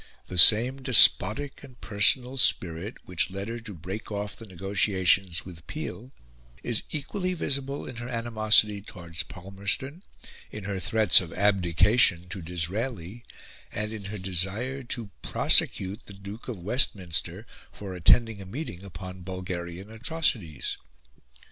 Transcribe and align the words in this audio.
The 0.25 0.37
same 0.39 0.81
despotic 0.81 1.61
and 1.63 1.79
personal 1.79 2.35
spirit 2.37 2.95
which 3.05 3.29
led 3.29 3.47
her 3.49 3.59
to 3.59 3.75
break 3.75 4.11
off 4.11 4.35
the 4.35 4.47
negotiations 4.47 5.45
with 5.45 5.67
Peel 5.67 6.11
is 6.63 6.81
equally 6.89 7.35
visible 7.35 7.85
in 7.85 7.97
her 7.97 8.09
animosity 8.09 8.81
towards 8.81 9.21
Palmerston, 9.21 10.01
in 10.49 10.63
her 10.63 10.79
threats 10.79 11.21
of 11.21 11.31
abdication 11.33 12.27
to 12.29 12.41
Disraeli, 12.41 13.23
and 13.71 13.93
in 13.93 14.05
her 14.05 14.17
desire 14.17 14.81
to 14.85 15.11
prosecute 15.21 16.07
the 16.07 16.13
Duke 16.13 16.47
of 16.47 16.57
Westminster 16.57 17.45
for 17.71 17.93
attending 17.93 18.41
a 18.41 18.45
meeting 18.47 18.83
upon 18.83 19.21
Bulgarian 19.21 19.91
atrocities. 19.91 20.79